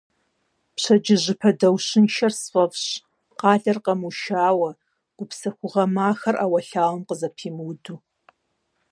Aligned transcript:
Пщэдджыжьыпэ 0.75 1.49
даущыншэр 1.59 2.33
сфӀэфӀщ, 2.41 2.87
къалэр 3.39 3.77
къэмыушауэ, 3.85 4.69
гупсэхугъуэ 5.17 5.83
махэр 5.95 6.35
ӏэуэлъауэм 6.39 7.01
къызэпимыуду. 7.07 7.97